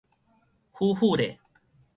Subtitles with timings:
[0.71, 1.39] 拊拊咧